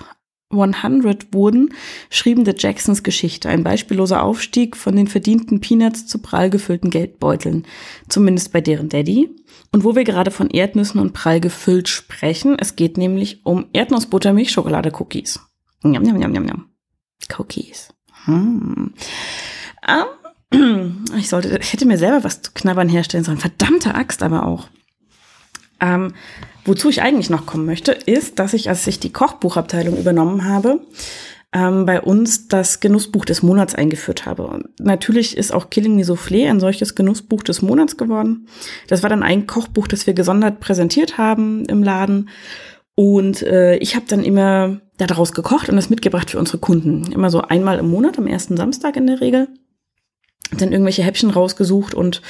100 0.51 1.33
wurden, 1.33 1.73
schrieben 2.09 2.45
The 2.45 2.53
Jacksons 2.57 3.03
Geschichte. 3.03 3.49
Ein 3.49 3.63
beispielloser 3.63 4.23
Aufstieg 4.23 4.77
von 4.77 4.95
den 4.95 5.07
verdienten 5.07 5.59
Peanuts 5.59 6.07
zu 6.07 6.19
prall 6.19 6.49
gefüllten 6.49 6.89
Geldbeuteln. 6.89 7.65
Zumindest 8.09 8.51
bei 8.53 8.61
deren 8.61 8.89
Daddy. 8.89 9.29
Und 9.71 9.83
wo 9.83 9.95
wir 9.95 10.03
gerade 10.03 10.31
von 10.31 10.49
Erdnüssen 10.49 11.01
und 11.01 11.13
prall 11.13 11.39
gefüllt 11.39 11.89
sprechen, 11.89 12.57
es 12.59 12.75
geht 12.75 12.97
nämlich 12.97 13.45
um 13.45 13.65
Erdnussbuttermilch-Schokolade-Cookies. 13.73 15.39
Njam, 15.83 16.03
njam, 16.03 16.17
njam, 16.17 16.31
njam, 16.31 16.45
njam. 16.45 16.69
Cookies. 17.35 17.89
Hm. 18.25 18.93
Um, 20.51 21.05
ich 21.17 21.29
sollte, 21.29 21.57
ich 21.59 21.73
hätte 21.73 21.85
mir 21.85 21.97
selber 21.97 22.23
was 22.23 22.41
zu 22.41 22.51
knabbern 22.53 22.89
herstellen 22.89 23.23
sollen. 23.23 23.37
Verdammte 23.37 23.95
Axt 23.95 24.23
aber 24.23 24.45
auch. 24.45 24.69
Ähm, 25.79 26.13
wozu 26.63 26.89
ich 26.89 27.01
eigentlich 27.01 27.29
noch 27.29 27.45
kommen 27.45 27.65
möchte, 27.65 27.91
ist, 27.91 28.39
dass 28.39 28.53
ich, 28.53 28.69
als 28.69 28.85
ich 28.87 28.99
die 28.99 29.13
Kochbuchabteilung 29.13 29.97
übernommen 29.97 30.45
habe, 30.45 30.81
ähm, 31.55 31.85
bei 31.85 32.01
uns 32.01 32.47
das 32.49 32.81
Genussbuch 32.81 33.23
des 33.23 33.41
Monats 33.41 33.75
eingeführt 33.75 34.25
habe. 34.25 34.45
Und 34.45 34.67
natürlich 34.79 35.37
ist 35.37 35.53
auch 35.53 35.69
Killing 35.69 35.95
Me 35.95 36.03
Soufflé 36.03 36.49
ein 36.49 36.59
solches 36.59 36.95
Genussbuch 36.95 37.43
des 37.43 37.61
Monats 37.61 37.97
geworden. 37.97 38.47
Das 38.87 39.03
war 39.03 39.09
dann 39.09 39.23
ein 39.23 39.47
Kochbuch, 39.47 39.87
das 39.87 40.05
wir 40.05 40.13
gesondert 40.13 40.59
präsentiert 40.59 41.17
haben 41.17 41.65
im 41.65 41.81
Laden. 41.81 42.29
Und 42.95 43.41
äh, 43.43 43.77
ich 43.77 43.95
habe 43.95 44.05
dann 44.07 44.23
immer 44.23 44.81
daraus 44.97 45.33
gekocht 45.33 45.69
und 45.69 45.75
das 45.75 45.89
mitgebracht 45.89 46.31
für 46.31 46.39
unsere 46.39 46.57
Kunden. 46.57 47.11
Immer 47.11 47.29
so 47.29 47.41
einmal 47.41 47.79
im 47.79 47.89
Monat, 47.89 48.17
am 48.17 48.27
ersten 48.27 48.57
Samstag 48.57 48.97
in 48.97 49.07
der 49.07 49.21
Regel. 49.21 49.47
Dann 50.57 50.71
irgendwelche 50.71 51.03
Häppchen 51.03 51.29
rausgesucht 51.29 51.93
und 51.93 52.21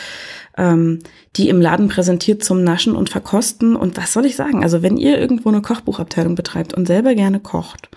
ähm, 0.57 0.99
die 1.35 1.49
im 1.49 1.61
Laden 1.61 1.87
präsentiert 1.87 2.43
zum 2.43 2.63
Naschen 2.63 2.95
und 2.95 3.09
Verkosten. 3.09 3.75
Und 3.75 3.97
was 3.97 4.13
soll 4.13 4.25
ich 4.25 4.35
sagen? 4.35 4.63
Also 4.63 4.81
wenn 4.81 4.97
ihr 4.97 5.19
irgendwo 5.19 5.49
eine 5.49 5.61
Kochbuchabteilung 5.61 6.35
betreibt 6.35 6.73
und 6.73 6.85
selber 6.85 7.15
gerne 7.15 7.39
kocht 7.39 7.89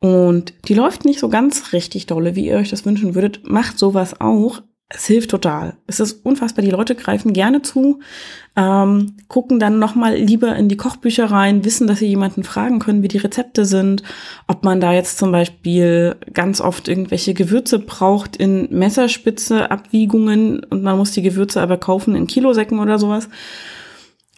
und 0.00 0.54
die 0.66 0.74
läuft 0.74 1.04
nicht 1.04 1.20
so 1.20 1.28
ganz 1.28 1.72
richtig 1.72 2.06
dolle, 2.06 2.34
wie 2.34 2.46
ihr 2.46 2.56
euch 2.56 2.70
das 2.70 2.84
wünschen 2.84 3.14
würdet, 3.14 3.48
macht 3.48 3.78
sowas 3.78 4.20
auch. 4.20 4.62
Es 4.94 5.06
hilft 5.06 5.30
total. 5.30 5.74
Es 5.86 6.00
ist 6.00 6.24
unfassbar. 6.24 6.64
Die 6.64 6.70
Leute 6.70 6.94
greifen 6.94 7.32
gerne 7.32 7.62
zu, 7.62 8.00
ähm, 8.56 9.16
gucken 9.28 9.58
dann 9.58 9.78
nochmal 9.78 10.16
lieber 10.16 10.54
in 10.56 10.68
die 10.68 10.76
Kochbücher 10.76 11.30
rein, 11.30 11.64
wissen, 11.64 11.86
dass 11.86 12.00
sie 12.00 12.06
jemanden 12.06 12.44
fragen 12.44 12.78
können, 12.78 13.02
wie 13.02 13.08
die 13.08 13.18
Rezepte 13.18 13.64
sind, 13.64 14.02
ob 14.48 14.64
man 14.64 14.80
da 14.80 14.92
jetzt 14.92 15.18
zum 15.18 15.32
Beispiel 15.32 16.16
ganz 16.34 16.60
oft 16.60 16.88
irgendwelche 16.88 17.32
Gewürze 17.32 17.78
braucht 17.78 18.36
in 18.36 18.68
Messerspitze 18.70 19.70
Abwiegungen 19.70 20.62
und 20.64 20.82
man 20.82 20.98
muss 20.98 21.12
die 21.12 21.22
Gewürze 21.22 21.62
aber 21.62 21.78
kaufen 21.78 22.14
in 22.14 22.26
Kilosäcken 22.26 22.78
oder 22.78 22.98
sowas 22.98 23.28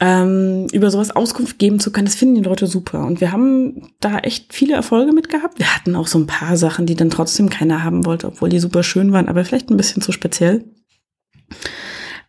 ähm, 0.06 0.66
über 0.73 0.90
sowas 0.90 1.16
Auskunft 1.16 1.58
geben 1.58 1.80
zu 1.80 1.90
können, 1.90 2.04
das 2.04 2.14
finden 2.14 2.34
die 2.34 2.42
Leute 2.42 2.66
super. 2.66 3.06
Und 3.06 3.23
wir 3.23 3.32
haben 3.32 3.88
da 4.00 4.18
echt 4.18 4.52
viele 4.52 4.75
Erfolge 4.75 5.12
mit 5.12 5.30
gehabt. 5.30 5.58
Wir 5.58 5.75
hatten 5.75 5.96
auch 5.96 6.08
so 6.08 6.18
ein 6.18 6.26
paar 6.26 6.58
Sachen, 6.58 6.84
die 6.84 6.94
dann 6.94 7.08
trotzdem 7.08 7.49
keiner 7.49 7.82
haben 7.82 8.04
wollte, 8.04 8.26
obwohl 8.26 8.50
die 8.50 8.58
super 8.58 8.82
schön 8.82 9.12
waren, 9.12 9.28
aber 9.28 9.46
vielleicht 9.46 9.70
ein 9.70 9.78
bisschen 9.78 10.02
zu 10.02 10.12
speziell. 10.12 10.66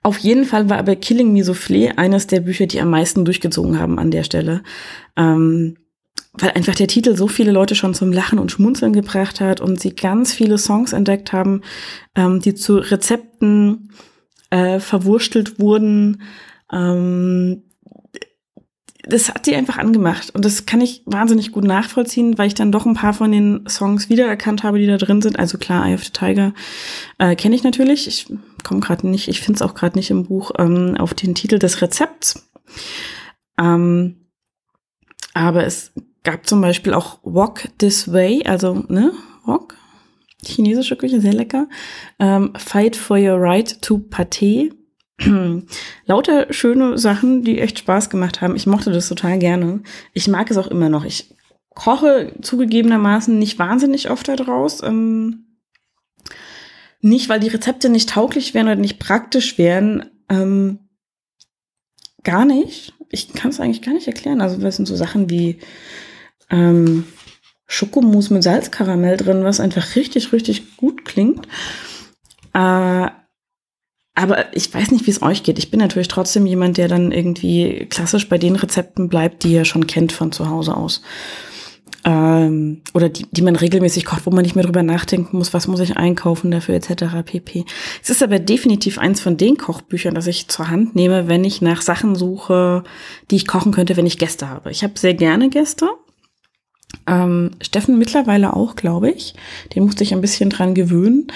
Auf 0.03 0.20
jeden 0.20 0.46
Fall 0.46 0.70
war 0.70 0.77
aber 0.77 0.96
Killing 0.96 1.34
Me 1.34 1.41
Soufflé 1.41 1.98
eines 1.98 2.27
der 2.27 2.39
Bücher, 2.39 2.65
die 2.65 2.79
am 2.79 2.89
meisten 2.89 3.25
durchgezogen 3.25 3.77
haben 3.77 4.00
an 4.00 4.10
der 4.10 4.24
Stelle. 4.24 4.63
Ähm, 5.17 5.75
weil 6.32 6.51
einfach 6.51 6.75
der 6.75 6.88
Titel 6.88 7.17
so 7.17 7.27
viele 7.27 7.51
Leute 7.51 7.75
schon 7.75 7.94
zum 7.94 8.13
Lachen 8.13 8.39
und 8.39 8.53
Schmunzeln 8.53 8.94
gebracht 8.94 9.41
hat 9.41 9.60
und 9.60 9.82
sie 9.82 9.96
ganz 9.96 10.34
viele 10.34 10.58
Songs 10.58 10.94
entdeckt 10.94 11.34
haben, 11.34 11.62
ähm, 12.15 12.39
die 12.39 12.53
zu 12.53 12.77
Rezepten 12.77 13.89
äh, 14.50 14.79
verwurstelt 14.79 15.60
wurden, 15.60 16.22
ähm, 16.72 17.63
das 19.08 19.30
hat 19.30 19.46
die 19.46 19.56
einfach 19.56 19.77
angemacht. 19.77 20.32
Und 20.34 20.46
das 20.46 20.65
kann 20.65 20.82
ich 20.82 21.04
wahnsinnig 21.06 21.51
gut 21.51 21.63
nachvollziehen, 21.63 22.38
weil 22.38 22.48
ich 22.48 22.56
dann 22.56 22.72
doch 22.72 22.86
ein 22.86 22.96
paar 22.96 23.13
von 23.13 23.32
den 23.32 23.65
Songs 23.68 24.10
wiedererkannt 24.10 24.63
habe, 24.63 24.80
die 24.80 24.88
da 24.88 24.98
drin 24.98 25.22
sind. 25.22 25.38
Also 25.38 25.58
klar, 25.58 25.86
Eye 25.86 25.94
of 25.94 26.04
the 26.04 26.12
Tiger 26.12 26.54
äh, 27.18 27.36
kenne 27.36 27.56
ich 27.56 27.63
natürlich. 27.63 28.08
Ich 28.08 28.27
komme 28.63 28.80
gerade 28.80 29.08
nicht, 29.08 29.27
ich 29.27 29.42
finde 29.42 29.58
es 29.58 29.62
auch 29.62 29.75
gerade 29.75 29.98
nicht 29.98 30.10
im 30.10 30.24
Buch 30.24 30.51
ähm, 30.58 30.96
auf 30.98 31.13
den 31.13 31.36
Titel 31.36 31.60
des 31.60 31.82
Rezepts. 31.82 32.50
Ähm, 33.60 34.27
aber 35.34 35.65
es 35.65 35.94
gab 36.24 36.48
zum 36.48 36.62
Beispiel 36.62 36.94
auch 36.94 37.20
Walk 37.24 37.70
This 37.77 38.12
Way, 38.12 38.44
also 38.46 38.86
ne, 38.88 39.12
Walk, 39.46 39.75
chinesische 40.44 40.96
Küche, 40.96 41.22
sehr 41.22 41.34
lecker. 41.34 41.68
Ähm, 42.20 42.54
Fight 42.58 42.96
for 42.96 43.18
Your 43.18 43.39
Right 43.39 43.82
to 43.82 44.00
Pâté 44.00 44.72
lauter 46.05 46.51
schöne 46.51 46.98
Sachen, 46.98 47.43
die 47.43 47.60
echt 47.60 47.79
Spaß 47.79 48.10
gemacht 48.10 48.41
haben. 48.41 48.55
Ich 48.55 48.67
mochte 48.67 48.91
das 48.91 49.07
total 49.07 49.39
gerne. 49.39 49.81
Ich 50.13 50.27
mag 50.27 50.51
es 50.51 50.57
auch 50.57 50.67
immer 50.67 50.89
noch. 50.89 51.05
Ich 51.05 51.36
koche 51.74 52.34
zugegebenermaßen 52.41 53.38
nicht 53.38 53.60
wahnsinnig 53.60 54.10
oft 54.10 54.27
daraus. 54.27 54.81
Ähm, 54.84 55.45
nicht, 57.01 57.29
weil 57.29 57.39
die 57.39 57.50
Rezepte 57.50 57.89
nicht 57.89 58.10
tauglich 58.10 58.53
wären 58.53 58.67
oder 58.67 58.75
nicht 58.75 59.00
praktisch 59.00 59.57
wären. 59.57 60.10
Ähm, 60.29 60.79
gar 62.24 62.45
nicht. 62.45 62.93
Ich 63.10 63.34
kann 63.34 63.51
es 63.51 63.60
eigentlich 63.60 63.84
gar 63.84 63.93
nicht 63.93 64.07
erklären. 64.07 64.41
Also, 64.41 64.57
das 64.57 64.75
sind 64.75 64.88
so 64.88 64.95
Sachen 64.95 65.29
wie 65.29 65.60
ähm, 66.50 67.05
Schokomousse 67.67 68.34
mit 68.34 68.43
Salzkaramell 68.43 69.17
drin, 69.17 69.43
was 69.43 69.60
einfach 69.60 69.95
richtig, 69.95 70.34
richtig 70.34 70.77
gut 70.77 71.05
klingt. 71.05 71.48
Äh, 72.53 73.10
aber 74.15 74.55
ich 74.55 74.74
weiß 74.74 74.91
nicht, 74.91 75.05
wie 75.05 75.12
es 75.12 75.22
euch 75.22 75.43
geht. 75.43 75.60
Ich 75.60 75.69
bin 75.69 75.79
natürlich 75.79 76.07
trotzdem 76.07 76.45
jemand, 76.45 76.77
der 76.77 76.88
dann 76.88 77.12
irgendwie 77.12 77.86
klassisch 77.89 78.29
bei 78.29 78.38
den 78.38 78.55
Rezepten 78.55 79.10
bleibt, 79.10 79.43
die 79.43 79.53
er 79.53 79.65
schon 79.65 79.88
kennt 79.88 80.13
von 80.13 80.31
zu 80.31 80.50
Hause 80.50 80.75
aus. 80.75 81.01
Ähm, 82.05 82.81
oder 82.93 83.10
die, 83.10 83.25
die 83.31 83.41
man 83.41 83.55
regelmäßig 83.55 84.05
kocht, 84.05 84.25
wo 84.25 84.31
man 84.31 84.43
nicht 84.43 84.55
mehr 84.55 84.63
drüber 84.63 84.84
nachdenken 84.84 85.38
muss, 85.38 85.53
was 85.53 85.67
muss 85.67 85.79
ich 85.81 85.98
einkaufen 85.98 86.50
dafür 86.51 86.75
etc. 86.75 87.05
pp. 87.25 87.65
Es 88.01 88.10
ist 88.10 88.24
aber 88.24 88.39
definitiv 88.39 89.00
eins 89.00 89.19
von 89.19 89.38
den 89.38 89.57
Kochbüchern, 89.57 90.15
das 90.15 90.27
ich 90.27 90.48
zur 90.48 90.69
Hand 90.69 90.95
nehme, 90.95 91.27
wenn 91.27 91.43
ich 91.43 91.62
nach 91.62 91.81
Sachen 91.81 92.15
suche, 92.15 92.84
die 93.31 93.36
ich 93.36 93.48
kochen 93.48 93.74
könnte, 93.74 93.98
wenn 93.98 94.05
ich 94.05 94.17
Gäste 94.17 94.48
habe. 94.48 94.72
Ich 94.72 94.84
habe 94.84 94.98
sehr 94.98 95.15
gerne 95.15 95.50
Gäste. 95.50 95.89
Ähm, 97.07 97.51
Steffen 97.62 97.98
mittlerweile 97.98 98.53
auch, 98.53 98.75
glaube 98.75 99.10
ich. 99.10 99.34
Den 99.75 99.84
musste 99.84 100.03
ich 100.03 100.13
ein 100.13 100.22
bisschen 100.22 100.50
dran 100.50 100.75
gewöhnen 100.75 101.27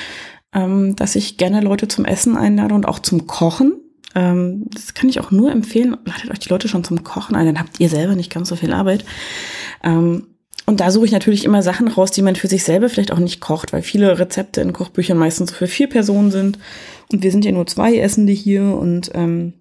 ähm, 0.54 0.96
dass 0.96 1.16
ich 1.16 1.38
gerne 1.38 1.62
Leute 1.62 1.88
zum 1.88 2.06
Essen 2.06 2.38
einlade 2.38 2.74
und 2.74 2.88
auch 2.88 3.00
zum 3.00 3.28
Kochen. 3.28 3.74
Ähm, 4.16 4.66
das 4.74 4.94
kann 4.94 5.10
ich 5.10 5.20
auch 5.20 5.32
nur 5.32 5.52
empfehlen. 5.52 5.98
Ladet 6.06 6.32
euch 6.32 6.40
die 6.40 6.50
Leute 6.50 6.68
schon 6.68 6.84
zum 6.84 7.04
Kochen 7.04 7.36
ein, 7.36 7.46
dann 7.46 7.60
habt 7.60 7.80
ihr 7.80 7.90
selber 7.90 8.16
nicht 8.16 8.34
ganz 8.34 8.50
so 8.50 8.56
viel 8.56 8.74
Arbeit. 8.74 9.06
Ähm, 9.84 10.28
und 10.66 10.82
da 10.82 10.92
suche 10.92 11.06
ich 11.06 11.12
natürlich 11.12 11.46
immer 11.46 11.64
Sachen 11.64 11.88
raus, 11.88 12.12
die 12.12 12.22
man 12.22 12.36
für 12.36 12.48
sich 12.48 12.64
selber 12.64 12.90
vielleicht 12.90 13.12
auch 13.12 13.20
nicht 13.20 13.40
kocht, 13.40 13.74
weil 13.74 13.82
viele 13.82 14.20
Rezepte 14.20 14.62
in 14.62 14.72
Kochbüchern 14.72 15.18
meistens 15.18 15.50
so 15.50 15.56
für 15.56 15.68
vier 15.68 15.90
Personen 15.90 16.30
sind. 16.30 16.60
Und 17.12 17.24
wir 17.24 17.32
sind 17.32 17.44
ja 17.44 17.52
nur 17.52 17.66
zwei 17.66 17.98
Essende 17.98 18.34
hier 18.34 18.64
und 18.64 19.10
ähm, 19.16 19.54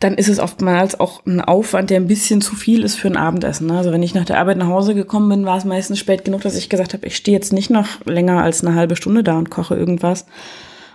dann 0.00 0.14
ist 0.14 0.28
es 0.28 0.38
oftmals 0.38 0.98
auch 0.98 1.24
ein 1.26 1.40
Aufwand, 1.40 1.90
der 1.90 2.00
ein 2.00 2.08
bisschen 2.08 2.40
zu 2.40 2.54
viel 2.54 2.82
ist 2.82 2.96
für 2.96 3.08
ein 3.08 3.16
Abendessen. 3.16 3.70
Also 3.70 3.92
wenn 3.92 4.02
ich 4.02 4.14
nach 4.14 4.24
der 4.24 4.38
Arbeit 4.38 4.58
nach 4.58 4.68
Hause 4.68 4.94
gekommen 4.94 5.28
bin, 5.28 5.46
war 5.46 5.56
es 5.56 5.64
meistens 5.64 5.98
spät 5.98 6.24
genug, 6.24 6.42
dass 6.42 6.56
ich 6.56 6.68
gesagt 6.68 6.94
habe, 6.94 7.06
ich 7.06 7.16
stehe 7.16 7.36
jetzt 7.36 7.52
nicht 7.52 7.70
noch 7.70 8.04
länger 8.04 8.42
als 8.42 8.64
eine 8.64 8.74
halbe 8.74 8.96
Stunde 8.96 9.22
da 9.22 9.38
und 9.38 9.50
koche 9.50 9.76
irgendwas. 9.76 10.26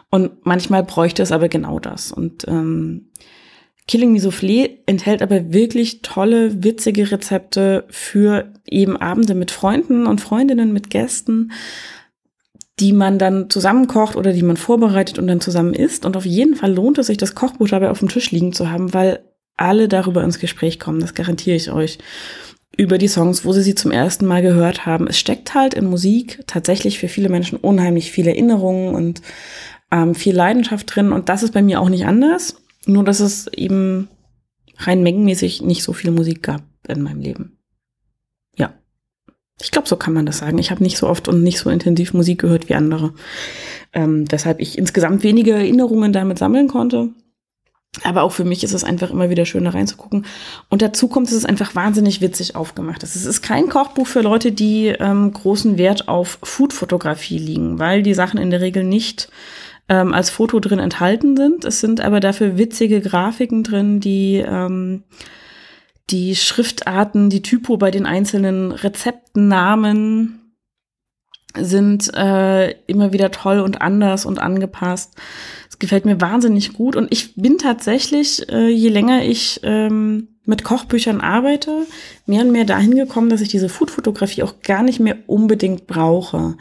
Und 0.10 0.46
manchmal 0.46 0.84
bräuchte 0.84 1.24
es 1.24 1.32
aber 1.32 1.50
genau 1.50 1.80
das. 1.80 2.12
Und 2.12 2.48
ähm, 2.48 3.10
Killing 3.88 4.12
Me 4.12 4.20
Soufflé 4.20 4.78
enthält 4.86 5.22
aber 5.22 5.52
wirklich 5.52 6.02
tolle, 6.02 6.64
witzige 6.64 7.12
Rezepte 7.12 7.86
für 7.90 8.54
eben 8.68 8.98
Abende 8.98 9.34
mit 9.34 9.52
Freunden 9.52 10.06
und 10.06 10.22
Freundinnen, 10.22 10.74
mit 10.74 10.90
Gästen 10.90 11.52
die 12.80 12.94
man 12.94 13.20
dann 13.20 13.50
zusammenkocht 13.50 14.16
oder 14.16 14.32
die 14.32 14.44
man 14.44 14.58
vorbereitet 14.58 15.20
und 15.20 15.28
dann 15.28 15.42
zusammen 15.42 15.74
isst. 15.74 16.06
Und 16.06 16.16
auf 16.16 16.26
jeden 16.26 16.56
Fall 16.56 16.74
lohnt 16.74 16.98
es 16.98 17.08
sich, 17.08 17.18
das 17.18 17.36
Kochbuch 17.36 17.68
dabei 17.68 17.90
auf 17.90 18.00
dem 18.00 18.10
Tisch 18.10 18.32
liegen 18.32 18.54
zu 18.54 18.70
haben, 18.70 18.94
weil 18.94 19.24
alle 19.58 19.88
darüber 19.88 20.24
ins 20.24 20.40
Gespräch 20.40 20.80
kommen. 20.80 21.02
Das 21.02 21.14
garantiere 21.14 21.56
ich 21.56 21.72
euch. 21.72 21.98
Über 22.78 22.98
die 22.98 23.10
Songs, 23.10 23.44
wo 23.44 23.52
sie 23.52 23.62
sie 23.62 23.76
zum 23.76 23.92
ersten 23.92 24.26
Mal 24.26 24.42
gehört 24.42 24.86
haben. 24.86 25.08
Es 25.08 25.20
steckt 25.20 25.54
halt 25.54 25.74
in 25.74 25.86
Musik 25.86 26.44
tatsächlich 26.48 27.00
für 27.00 27.10
viele 27.10 27.28
Menschen 27.28 27.58
unheimlich 27.58 28.12
viele 28.12 28.32
Erinnerungen 28.32 28.96
und 28.96 29.22
ähm, 29.92 30.16
viel 30.16 30.36
Leidenschaft 30.36 30.96
drin. 30.96 31.12
Und 31.12 31.28
das 31.28 31.44
ist 31.44 31.54
bei 31.54 31.62
mir 31.62 31.82
auch 31.82 31.90
nicht 31.90 32.06
anders. 32.06 32.56
Nur, 32.86 33.04
dass 33.04 33.20
es 33.20 33.48
eben 33.48 34.08
rein 34.78 35.04
mengenmäßig 35.04 35.62
nicht 35.62 35.84
so 35.84 35.92
viel 35.92 36.12
Musik 36.12 36.42
gab 36.44 36.64
in 36.88 37.02
meinem 37.02 37.20
Leben. 37.20 37.60
Ich 39.62 39.72
glaube, 39.72 39.88
so 39.88 39.96
kann 39.96 40.14
man 40.14 40.26
das 40.26 40.40
sagen. 40.40 40.58
Ich 40.58 40.72
habe 40.72 40.84
nicht 40.84 40.98
so 40.98 41.08
oft 41.08 41.28
und 41.28 41.44
nicht 41.44 41.60
so 41.60 41.70
intensiv 41.70 42.14
Musik 42.14 42.40
gehört 42.40 42.70
wie 42.70 42.76
andere. 42.76 43.14
Ähm, 43.92 44.26
weshalb 44.32 44.60
ich 44.60 44.78
insgesamt 44.78 45.24
wenige 45.24 45.54
Erinnerungen 45.54 46.14
damit 46.14 46.38
sammeln 46.38 46.68
konnte. 46.68 47.10
Aber 48.04 48.22
auch 48.22 48.32
für 48.32 48.44
mich 48.44 48.64
ist 48.64 48.74
es 48.74 48.84
einfach 48.84 49.10
immer 49.10 49.32
wieder 49.32 49.46
schön, 49.46 49.64
da 49.64 49.72
reinzugucken. 49.72 50.26
Und 50.70 50.82
dazu 50.82 51.08
kommt, 51.08 51.28
es 51.28 51.34
ist 51.34 51.50
einfach 51.50 51.74
wahnsinnig 51.74 52.22
witzig 52.22 52.56
aufgemacht. 52.56 53.02
Es 53.02 53.16
ist 53.16 53.42
kein 53.42 53.68
Kochbuch 53.68 54.06
für 54.06 54.22
Leute, 54.22 54.52
die 54.52 54.88
ähm, 54.88 55.34
großen 55.34 55.78
Wert 55.78 56.08
auf 56.08 56.38
Foodfotografie 56.44 57.40
liegen, 57.40 57.80
weil 57.80 58.04
die 58.04 58.14
Sachen 58.14 58.40
in 58.40 58.52
der 58.52 58.62
Regel 58.62 58.84
nicht 58.84 59.30
ähm, 59.90 60.14
als 60.14 60.30
Foto 60.30 60.60
drin 60.60 60.80
enthalten 60.80 61.36
sind. 61.36 61.66
Es 61.66 61.80
sind 61.80 62.00
aber 62.00 62.20
dafür 62.20 62.58
witzige 62.60 63.02
Grafiken 63.02 63.64
drin, 63.64 64.00
die 64.00 64.36
ähm, 64.36 65.04
die 66.10 66.36
Schriftarten, 66.36 67.30
die 67.30 67.42
Typo 67.42 67.78
bei 67.78 67.92
den 67.92 68.06
einzelnen 68.06 68.72
Rezeptennamen 68.72 70.40
sind 71.58 72.14
äh, 72.14 72.72
immer 72.86 73.12
wieder 73.12 73.32
toll 73.32 73.60
und 73.60 73.82
anders 73.82 74.26
und 74.26 74.40
angepasst. 74.40 75.16
Es 75.70 75.80
gefällt 75.80 76.06
mir 76.06 76.22
wahnsinnig 76.22 76.74
gut 76.74 76.96
und 76.96 77.12
ich 77.12 77.36
bin 77.36 77.58
tatsächlich, 77.58 78.48
äh, 78.50 78.70
je 78.70 78.90
länger 78.90 79.24
ich 79.24 79.60
ähm, 79.64 80.28
mit 80.46 80.64
Kochbüchern 80.64 81.22
arbeite, 81.22 81.86
mehr 82.26 82.42
und 82.42 82.52
mehr 82.52 82.66
dahin 82.66 82.96
gekommen, 82.96 83.30
dass 83.30 83.42
ich 83.42 83.50
diese 83.50 83.70
Foodfotografie 83.70 84.44
auch 84.44 84.62
gar 84.62 84.84
nicht 84.84 85.00
mehr 85.00 85.18
unbedingt 85.28 85.88
brauche. 85.88 86.56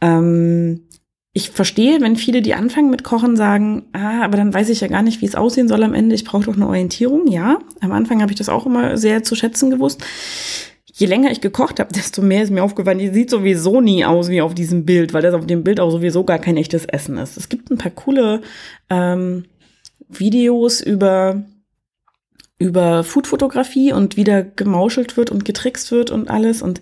Ähm, 0.00 0.82
ich 1.36 1.50
verstehe, 1.50 2.00
wenn 2.00 2.14
viele, 2.14 2.42
die 2.42 2.54
anfangen 2.54 2.90
mit 2.90 3.02
Kochen, 3.02 3.36
sagen, 3.36 3.86
ah, 3.92 4.22
aber 4.22 4.36
dann 4.36 4.54
weiß 4.54 4.68
ich 4.68 4.80
ja 4.80 4.86
gar 4.86 5.02
nicht, 5.02 5.20
wie 5.20 5.26
es 5.26 5.34
aussehen 5.34 5.66
soll 5.66 5.82
am 5.82 5.92
Ende. 5.92 6.14
Ich 6.14 6.24
brauche 6.24 6.44
doch 6.44 6.54
eine 6.54 6.68
Orientierung. 6.68 7.26
Ja, 7.26 7.58
am 7.80 7.90
Anfang 7.90 8.22
habe 8.22 8.30
ich 8.30 8.38
das 8.38 8.48
auch 8.48 8.66
immer 8.66 8.96
sehr 8.96 9.24
zu 9.24 9.34
schätzen 9.34 9.68
gewusst. 9.68 10.00
Je 10.92 11.08
länger 11.08 11.32
ich 11.32 11.40
gekocht 11.40 11.80
habe, 11.80 11.92
desto 11.94 12.22
mehr 12.22 12.44
ist 12.44 12.52
mir 12.52 12.62
aufgefallen, 12.62 13.00
die 13.00 13.08
sieht 13.08 13.30
sowieso 13.30 13.80
nie 13.80 14.04
aus 14.04 14.28
wie 14.28 14.42
auf 14.42 14.54
diesem 14.54 14.86
Bild, 14.86 15.12
weil 15.12 15.22
das 15.22 15.34
auf 15.34 15.44
dem 15.44 15.64
Bild 15.64 15.80
auch 15.80 15.90
sowieso 15.90 16.22
gar 16.22 16.38
kein 16.38 16.56
echtes 16.56 16.84
Essen 16.84 17.18
ist. 17.18 17.36
Es 17.36 17.48
gibt 17.48 17.68
ein 17.68 17.78
paar 17.78 17.90
coole 17.90 18.40
ähm, 18.88 19.44
Videos 20.08 20.80
über 20.80 21.42
über 22.60 23.02
Foodfotografie 23.02 23.92
und 23.92 24.16
wie 24.16 24.22
da 24.22 24.42
gemauschelt 24.42 25.16
wird 25.16 25.30
und 25.30 25.44
getrickst 25.44 25.90
wird 25.90 26.12
und 26.12 26.30
alles. 26.30 26.62
Und 26.62 26.80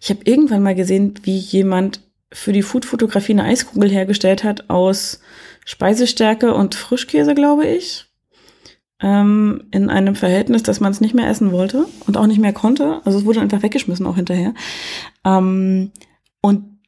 ich 0.00 0.10
habe 0.10 0.20
irgendwann 0.22 0.62
mal 0.62 0.76
gesehen, 0.76 1.14
wie 1.24 1.36
jemand 1.36 2.00
für 2.32 2.52
die 2.52 2.62
Foodfotografie 2.62 3.32
eine 3.32 3.44
Eiskugel 3.44 3.90
hergestellt 3.90 4.44
hat 4.44 4.68
aus 4.68 5.20
Speisestärke 5.64 6.54
und 6.54 6.74
Frischkäse, 6.74 7.34
glaube 7.34 7.66
ich. 7.66 8.06
Ähm, 9.00 9.64
in 9.70 9.90
einem 9.90 10.16
Verhältnis, 10.16 10.64
dass 10.64 10.80
man 10.80 10.90
es 10.90 11.00
nicht 11.00 11.14
mehr 11.14 11.28
essen 11.28 11.52
wollte 11.52 11.86
und 12.06 12.16
auch 12.16 12.26
nicht 12.26 12.40
mehr 12.40 12.52
konnte. 12.52 13.00
Also 13.04 13.18
es 13.18 13.24
wurde 13.24 13.40
einfach 13.40 13.62
weggeschmissen 13.62 14.06
auch 14.06 14.16
hinterher. 14.16 14.54
Ähm, 15.24 15.92
und 16.40 16.78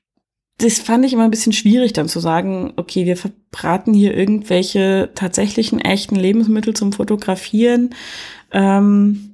das 0.58 0.78
fand 0.78 1.04
ich 1.04 1.12
immer 1.12 1.24
ein 1.24 1.30
bisschen 1.30 1.52
schwierig 1.52 1.92
dann 1.92 2.08
zu 2.08 2.20
sagen, 2.20 2.72
okay, 2.76 3.06
wir 3.06 3.16
verbraten 3.16 3.94
hier 3.94 4.14
irgendwelche 4.16 5.10
tatsächlichen 5.14 5.80
echten 5.80 6.16
Lebensmittel 6.16 6.74
zum 6.74 6.92
Fotografieren. 6.92 7.94
Ähm, 8.50 9.29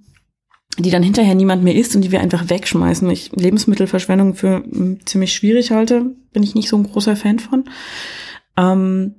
die 0.78 0.90
dann 0.90 1.02
hinterher 1.02 1.34
niemand 1.34 1.62
mehr 1.62 1.74
isst 1.74 1.96
und 1.96 2.02
die 2.02 2.12
wir 2.12 2.20
einfach 2.20 2.50
wegschmeißen. 2.50 3.08
Ich 3.10 3.32
Lebensmittelverschwendung 3.32 4.34
für 4.34 4.62
hm, 4.62 4.98
ziemlich 5.06 5.32
schwierig 5.32 5.70
halte, 5.70 6.14
bin 6.32 6.42
ich 6.42 6.54
nicht 6.54 6.68
so 6.68 6.76
ein 6.76 6.84
großer 6.84 7.16
Fan 7.16 7.38
von. 7.38 7.64
Ähm, 8.56 9.14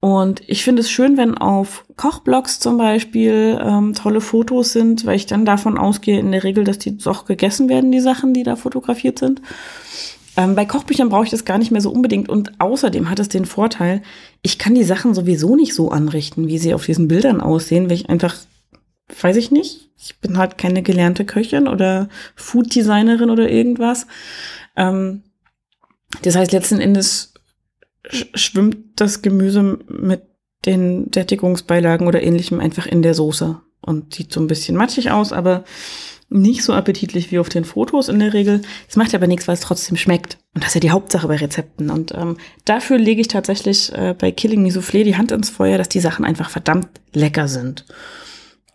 und 0.00 0.42
ich 0.46 0.64
finde 0.64 0.80
es 0.80 0.90
schön, 0.90 1.16
wenn 1.16 1.38
auf 1.38 1.86
Kochblogs 1.96 2.60
zum 2.60 2.76
Beispiel 2.76 3.58
ähm, 3.62 3.94
tolle 3.94 4.20
Fotos 4.20 4.72
sind, 4.72 5.06
weil 5.06 5.16
ich 5.16 5.24
dann 5.24 5.46
davon 5.46 5.78
ausgehe, 5.78 6.20
in 6.20 6.30
der 6.30 6.44
Regel, 6.44 6.64
dass 6.64 6.78
die 6.78 6.98
doch 6.98 7.24
gegessen 7.24 7.70
werden, 7.70 7.90
die 7.90 8.00
Sachen, 8.00 8.34
die 8.34 8.42
da 8.42 8.56
fotografiert 8.56 9.18
sind. 9.18 9.40
Ähm, 10.36 10.54
bei 10.54 10.66
Kochbüchern 10.66 11.08
brauche 11.08 11.24
ich 11.24 11.30
das 11.30 11.46
gar 11.46 11.56
nicht 11.56 11.70
mehr 11.70 11.80
so 11.80 11.90
unbedingt. 11.90 12.28
Und 12.28 12.60
außerdem 12.60 13.08
hat 13.08 13.18
es 13.18 13.28
den 13.28 13.46
Vorteil, 13.46 14.02
ich 14.42 14.58
kann 14.58 14.74
die 14.74 14.84
Sachen 14.84 15.14
sowieso 15.14 15.56
nicht 15.56 15.74
so 15.74 15.90
anrichten, 15.90 16.48
wie 16.48 16.58
sie 16.58 16.74
auf 16.74 16.84
diesen 16.84 17.08
Bildern 17.08 17.40
aussehen, 17.40 17.88
weil 17.88 17.96
ich 17.96 18.10
einfach 18.10 18.36
weiß 19.20 19.36
ich 19.36 19.50
nicht. 19.50 19.90
Ich 19.98 20.18
bin 20.20 20.38
halt 20.38 20.58
keine 20.58 20.82
gelernte 20.82 21.24
Köchin 21.24 21.68
oder 21.68 22.08
Food-Designerin 22.36 23.30
oder 23.30 23.50
irgendwas. 23.50 24.06
Ähm, 24.76 25.22
das 26.22 26.36
heißt, 26.36 26.52
letzten 26.52 26.80
Endes 26.80 27.34
schwimmt 28.34 29.00
das 29.00 29.22
Gemüse 29.22 29.78
mit 29.88 30.22
den 30.66 31.10
Sättigungsbeilagen 31.12 32.06
oder 32.06 32.22
ähnlichem 32.22 32.60
einfach 32.60 32.86
in 32.86 33.02
der 33.02 33.14
Soße 33.14 33.60
und 33.80 34.14
sieht 34.14 34.32
so 34.32 34.40
ein 34.40 34.46
bisschen 34.46 34.76
matschig 34.76 35.10
aus, 35.10 35.32
aber 35.32 35.64
nicht 36.30 36.64
so 36.64 36.72
appetitlich 36.72 37.30
wie 37.30 37.38
auf 37.38 37.48
den 37.48 37.64
Fotos 37.64 38.08
in 38.08 38.18
der 38.18 38.32
Regel. 38.32 38.62
Es 38.88 38.96
macht 38.96 39.14
aber 39.14 39.26
nichts, 39.26 39.46
weil 39.46 39.54
es 39.54 39.60
trotzdem 39.60 39.96
schmeckt. 39.96 40.38
Und 40.54 40.64
das 40.64 40.70
ist 40.70 40.74
ja 40.74 40.80
die 40.80 40.90
Hauptsache 40.90 41.28
bei 41.28 41.36
Rezepten. 41.36 41.90
Und 41.90 42.12
ähm, 42.14 42.38
dafür 42.64 42.98
lege 42.98 43.20
ich 43.20 43.28
tatsächlich 43.28 43.92
äh, 43.92 44.14
bei 44.18 44.32
Killing 44.32 44.62
Me 44.62 44.70
Soufflé 44.70 45.04
die 45.04 45.16
Hand 45.16 45.32
ins 45.32 45.50
Feuer, 45.50 45.78
dass 45.78 45.88
die 45.88 46.00
Sachen 46.00 46.24
einfach 46.24 46.50
verdammt 46.50 46.88
lecker 47.12 47.46
sind. 47.46 47.84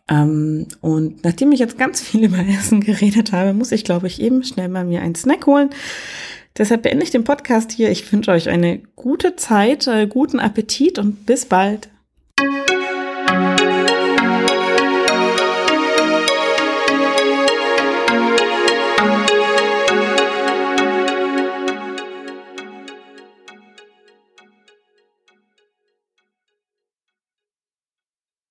Ähm, 0.09 0.67
und 0.81 1.23
nachdem 1.23 1.51
ich 1.51 1.59
jetzt 1.59 1.77
ganz 1.77 2.01
viel 2.01 2.23
über 2.25 2.39
Essen 2.39 2.81
geredet 2.81 3.31
habe, 3.31 3.53
muss 3.53 3.71
ich, 3.71 3.83
glaube 3.83 4.07
ich, 4.07 4.21
eben 4.21 4.43
schnell 4.43 4.69
mal 4.69 4.85
mir 4.85 5.01
einen 5.01 5.15
Snack 5.15 5.45
holen. 5.45 5.69
Deshalb 6.57 6.83
beende 6.83 7.03
ich 7.03 7.11
den 7.11 7.23
Podcast 7.23 7.71
hier. 7.71 7.89
Ich 7.91 8.11
wünsche 8.11 8.31
euch 8.31 8.49
eine 8.49 8.79
gute 8.95 9.35
Zeit, 9.35 9.87
äh, 9.87 10.07
guten 10.07 10.39
Appetit 10.39 10.99
und 10.99 11.25
bis 11.25 11.45
bald. 11.45 11.89